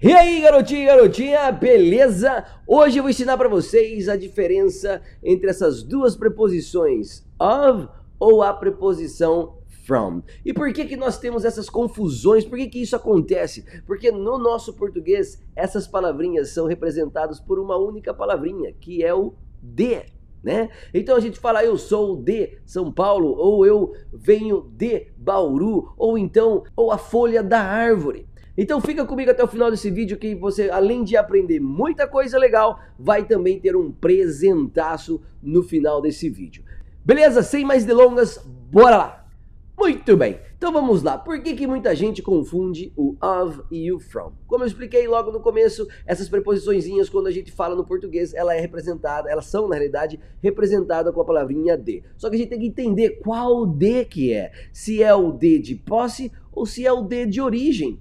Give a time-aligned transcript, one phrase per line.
[0.00, 2.44] E aí, garotinho e garotinha, beleza?
[2.68, 8.54] Hoje eu vou ensinar para vocês a diferença entre essas duas preposições of ou a
[8.54, 10.22] preposição from.
[10.44, 12.44] E por que que nós temos essas confusões?
[12.44, 13.64] Por que que isso acontece?
[13.88, 19.34] Porque no nosso português essas palavrinhas são representadas por uma única palavrinha, que é o
[19.60, 20.04] de.
[20.44, 20.70] Né?
[20.94, 26.16] Então a gente fala eu sou de São Paulo, ou eu venho de Bauru, ou
[26.16, 28.27] então, ou a folha da árvore.
[28.60, 32.36] Então fica comigo até o final desse vídeo que você, além de aprender muita coisa
[32.36, 36.64] legal, vai também ter um presentaço no final desse vídeo.
[37.04, 37.40] Beleza?
[37.40, 38.36] Sem mais delongas,
[38.68, 39.28] bora lá!
[39.78, 41.16] Muito bem, então vamos lá.
[41.16, 44.32] Por que, que muita gente confunde o of e o from?
[44.48, 48.56] Como eu expliquei logo no começo, essas preposiçõezinhas, quando a gente fala no português, ela
[48.56, 52.02] é representada, elas são, na realidade, representadas com a palavrinha de.
[52.16, 54.50] Só que a gente tem que entender qual de que é.
[54.72, 58.00] Se é o de de posse ou se é o de de origem.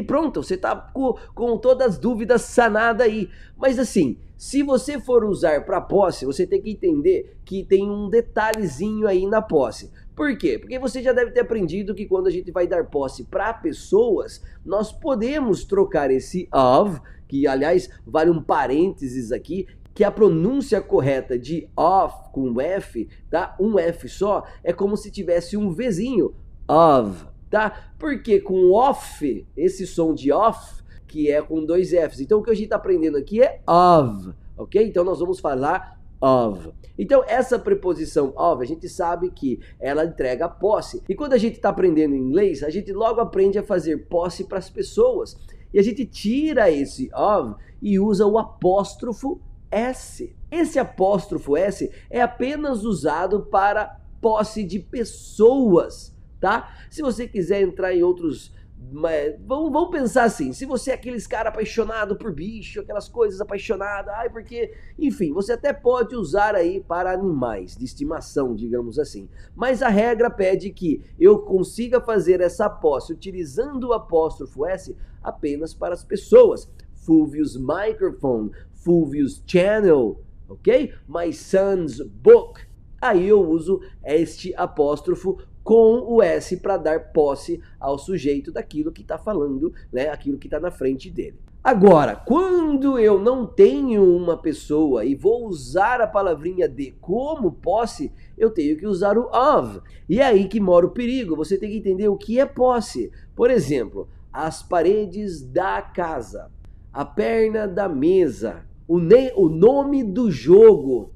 [0.00, 3.28] E pronto, você está com, com todas as dúvidas sanadas aí.
[3.54, 8.08] Mas assim, se você for usar para posse, você tem que entender que tem um
[8.08, 9.90] detalhezinho aí na posse.
[10.16, 10.58] Por quê?
[10.58, 14.42] Porque você já deve ter aprendido que quando a gente vai dar posse para pessoas,
[14.64, 16.98] nós podemos trocar esse of,
[17.28, 23.54] que aliás vale um parênteses aqui, que a pronúncia correta de of com F, tá?
[23.60, 26.34] Um F só, é como se tivesse um Vzinho,
[26.66, 27.92] of, tá?
[27.98, 32.20] Porque com off, esse som de off, que é com dois Fs.
[32.20, 34.86] Então o que a gente está aprendendo aqui é of, ok?
[34.86, 36.70] Então nós vamos falar of.
[36.96, 41.02] Então essa preposição of, a gente sabe que ela entrega posse.
[41.08, 44.58] E quando a gente está aprendendo inglês, a gente logo aprende a fazer posse para
[44.58, 45.36] as pessoas.
[45.74, 50.34] E a gente tira esse of e usa o apóstrofo S.
[50.50, 56.74] Esse apóstrofo S é apenas usado para posse de pessoas tá?
[56.90, 58.52] Se você quiser entrar em outros
[58.92, 63.40] mas vamos, vamos pensar assim, se você é aqueles cara apaixonado por bicho, aquelas coisas
[63.40, 69.28] apaixonadas, ai porque, enfim, você até pode usar aí para animais de estimação, digamos assim.
[69.54, 75.74] Mas a regra pede que eu consiga fazer essa posse utilizando o apóstrofo S apenas
[75.74, 76.68] para as pessoas.
[76.94, 80.92] Fulvius microphone, Fulvius channel, ok?
[81.06, 82.60] My son's book.
[83.00, 89.02] Aí eu uso este apóstrofo com o S para dar posse ao sujeito daquilo que
[89.02, 91.38] está falando, né, aquilo que está na frente dele.
[91.62, 98.10] Agora, quando eu não tenho uma pessoa e vou usar a palavrinha de como posse,
[98.38, 99.80] eu tenho que usar o of.
[100.08, 101.36] E é aí que mora o perigo.
[101.36, 103.12] Você tem que entender o que é posse.
[103.36, 106.50] Por exemplo, as paredes da casa,
[106.90, 108.96] a perna da mesa, o,
[109.36, 111.12] o nome do jogo,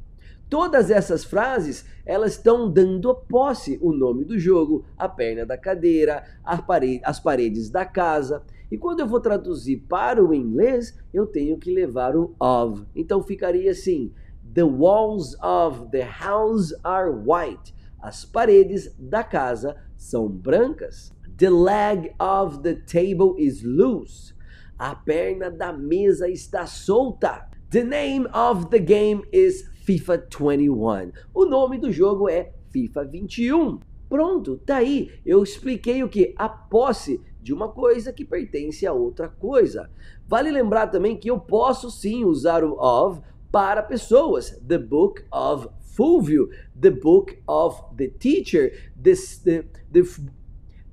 [0.48, 6.24] Todas essas frases, elas estão dando posse o nome do jogo, a perna da cadeira,
[6.66, 8.42] parede, as paredes da casa.
[8.70, 12.84] E quando eu vou traduzir para o inglês, eu tenho que levar o of.
[12.94, 14.12] Então ficaria assim:
[14.54, 17.74] The walls of the house are white.
[18.00, 21.12] As paredes da casa são brancas.
[21.38, 24.34] The leg of the table is loose.
[24.78, 27.48] A perna da mesa está solta.
[27.70, 31.12] The name of the game is FIFA 21.
[31.32, 33.78] O nome do jogo é FIFA 21.
[34.08, 35.10] Pronto, tá aí.
[35.24, 36.34] Eu expliquei o que?
[36.36, 39.90] A posse de uma coisa que pertence a outra coisa.
[40.26, 43.20] Vale lembrar também que eu posso sim usar o of
[43.52, 44.50] para pessoas.
[44.66, 46.48] The Book of Fulvio,
[46.80, 50.02] The Book of the Teacher, this, the, the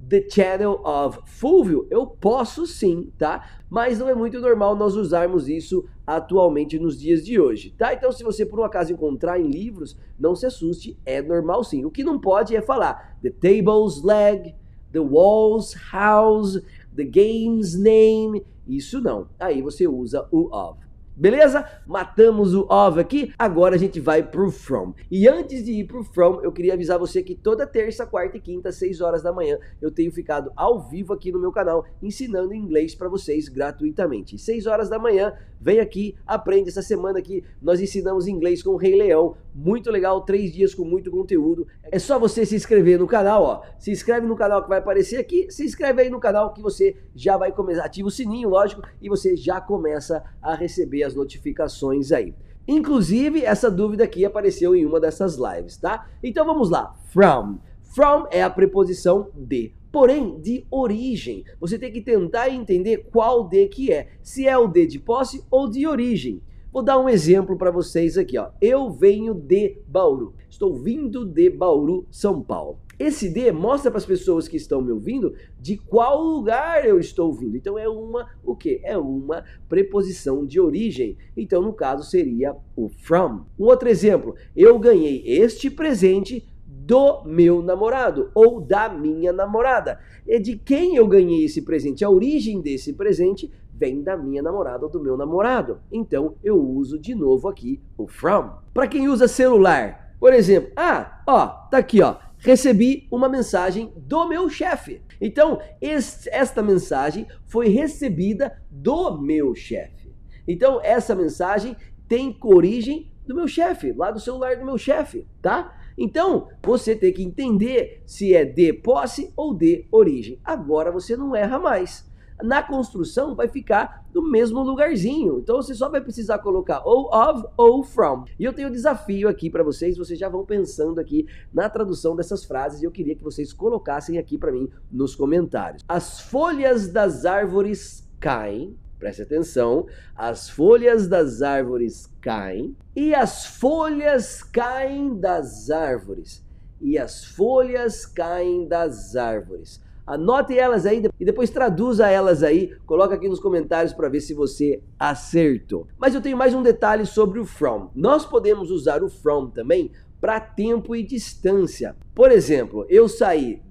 [0.10, 3.48] The Channel of Fulvio, eu posso sim, tá?
[3.70, 7.94] Mas não é muito normal nós usarmos isso atualmente nos dias de hoje, tá?
[7.94, 11.86] Então, se você por um acaso encontrar em livros, não se assuste, é normal sim.
[11.86, 14.56] O que não pode é falar the table's leg,
[14.92, 16.62] the wall's house,
[16.96, 19.30] the game's name, isso não.
[19.40, 20.91] Aí você usa o of.
[21.22, 21.64] Beleza?
[21.86, 24.92] Matamos o of aqui, agora a gente vai pro from.
[25.12, 28.42] E antes de ir pro from, eu queria avisar você que toda terça, quarta e
[28.42, 31.86] quinta, às 6 horas da manhã, eu tenho ficado ao vivo aqui no meu canal
[32.02, 34.40] ensinando inglês para vocês gratuitamente.
[34.40, 37.44] 6 horas da manhã, vem aqui, aprende essa semana aqui.
[37.62, 41.68] Nós ensinamos inglês com o Rei Leão, muito legal, três dias com muito conteúdo.
[41.84, 43.62] É só você se inscrever no canal, ó.
[43.78, 46.96] Se inscreve no canal que vai aparecer aqui, se inscreve aí no canal que você
[47.14, 52.12] já vai começar, ativa o sininho, lógico, e você já começa a receber as notificações
[52.12, 52.34] aí.
[52.68, 56.08] Inclusive, essa dúvida aqui apareceu em uma dessas lives, tá?
[56.24, 56.94] Então vamos lá.
[57.10, 57.58] From.
[57.82, 59.74] From é a preposição de.
[59.92, 61.44] Porém, de origem.
[61.60, 64.12] Você tem que tentar entender qual de que é.
[64.22, 66.42] Se é o de de posse ou de origem.
[66.72, 68.52] Vou dar um exemplo para vocês aqui, ó.
[68.62, 70.34] Eu venho de Bauru.
[70.50, 72.80] Estou vindo de Bauru, São Paulo.
[73.02, 77.34] Esse de mostra para as pessoas que estão me ouvindo de qual lugar eu estou
[77.34, 77.58] vindo.
[77.58, 78.80] Então é uma o que?
[78.84, 81.18] É uma preposição de origem.
[81.36, 83.46] Então no caso seria o from.
[83.58, 90.00] Um outro exemplo, eu ganhei este presente do meu namorado ou da minha namorada.
[90.28, 92.06] É de quem eu ganhei esse presente.
[92.06, 95.80] A origem desse presente vem da minha namorada ou do meu namorado.
[95.92, 98.52] Então eu uso de novo aqui o from.
[98.72, 102.16] Para quem usa celular, por exemplo, ah, ó, tá aqui, ó.
[102.42, 105.02] Recebi uma mensagem do meu chefe.
[105.22, 110.12] Então, este, esta mensagem foi recebida do meu chefe.
[110.48, 111.76] Então, essa mensagem
[112.08, 115.78] tem origem do meu chefe, lá do celular do meu chefe, tá?
[115.96, 120.40] Então, você tem que entender se é de posse ou de origem.
[120.44, 122.10] Agora você não erra mais.
[122.44, 125.40] Na construção vai ficar do mesmo lugarzinho.
[125.40, 128.26] Então você só vai precisar colocar ou of ou from.
[128.40, 132.16] E eu tenho um desafio aqui para vocês, vocês já vão pensando aqui na tradução
[132.16, 135.84] dessas frases e eu queria que vocês colocassem aqui para mim nos comentários.
[135.88, 144.44] As folhas das árvores caem Preste atenção, as folhas das árvores caem e as folhas
[144.44, 146.46] caem das árvores.
[146.80, 149.82] E as folhas caem das árvores.
[150.06, 152.76] Anote elas aí e depois traduza elas aí.
[152.86, 155.88] Coloca aqui nos comentários para ver se você acertou.
[155.98, 157.90] Mas eu tenho mais um detalhe sobre o from.
[157.96, 161.96] Nós podemos usar o from também para tempo e distância.
[162.14, 163.62] Por exemplo, eu saí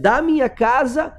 [0.00, 1.14] da minha casa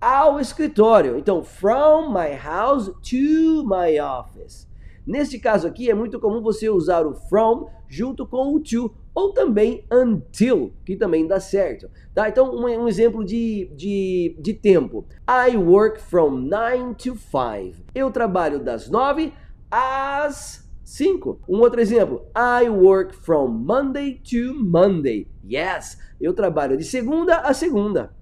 [0.00, 1.16] ao escritório.
[1.16, 4.68] Então, from my house to my office.
[5.06, 9.32] Neste caso aqui, é muito comum você usar o from junto com o to, ou
[9.32, 11.90] também until, que também dá certo.
[12.14, 12.28] Tá?
[12.28, 15.06] Então, um, um exemplo de, de, de tempo.
[15.26, 17.82] I work from 9 to 5.
[17.94, 19.32] Eu trabalho das 9
[19.70, 21.40] às 5.
[21.48, 22.26] Um outro exemplo.
[22.36, 25.26] I work from Monday to Monday.
[25.42, 28.14] Yes, eu trabalho de segunda a segunda.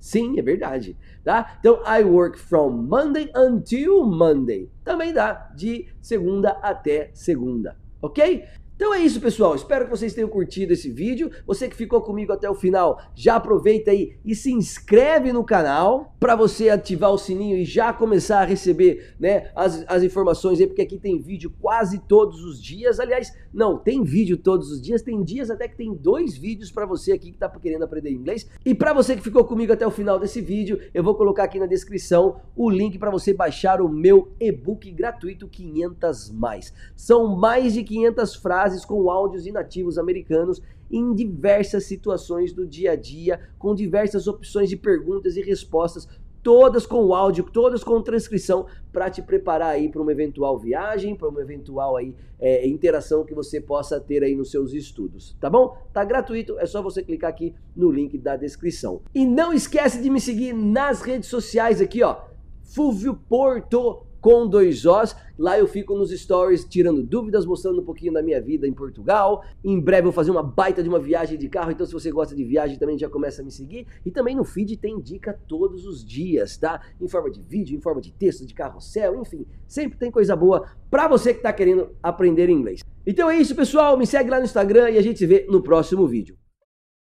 [0.00, 1.58] Sim, é verdade, tá?
[1.60, 4.68] Então, I work from Monday until Monday.
[4.82, 8.44] Também dá de segunda até segunda, ok?
[8.80, 9.54] Então é isso, pessoal.
[9.54, 11.30] Espero que vocês tenham curtido esse vídeo.
[11.46, 16.16] Você que ficou comigo até o final, já aproveita aí e se inscreve no canal
[16.18, 20.66] para você ativar o sininho e já começar a receber né, as, as informações aí,
[20.66, 22.98] porque aqui tem vídeo quase todos os dias.
[22.98, 25.02] Aliás, não, tem vídeo todos os dias.
[25.02, 28.48] Tem dias até que tem dois vídeos para você aqui que está querendo aprender inglês.
[28.64, 31.58] E para você que ficou comigo até o final desse vídeo, eu vou colocar aqui
[31.58, 36.72] na descrição o link para você baixar o meu e-book gratuito 500 mais.
[36.94, 42.96] São mais de 500 frases com áudios inativos americanos em diversas situações do dia a
[42.96, 46.08] dia, com diversas opções de perguntas e respostas,
[46.42, 51.28] todas com áudio, todas com transcrição, para te preparar aí para uma eventual viagem, para
[51.28, 55.76] uma eventual aí é, interação que você possa ter aí nos seus estudos, tá bom?
[55.92, 59.02] Tá gratuito, é só você clicar aqui no link da descrição.
[59.14, 62.16] E não esquece de me seguir nas redes sociais aqui, ó,
[62.62, 65.16] Fúvio Porto com dois Os.
[65.38, 69.42] Lá eu fico nos stories tirando dúvidas, mostrando um pouquinho da minha vida em Portugal.
[69.64, 72.34] Em breve vou fazer uma baita de uma viagem de carro, então se você gosta
[72.34, 73.86] de viagem também já começa a me seguir.
[74.04, 76.80] E também no feed tem dica todos os dias, tá?
[77.00, 79.46] Em forma de vídeo, em forma de texto, de carrossel, enfim.
[79.66, 82.82] Sempre tem coisa boa para você que está querendo aprender inglês.
[83.06, 83.96] Então é isso, pessoal.
[83.96, 86.39] Me segue lá no Instagram e a gente se vê no próximo vídeo.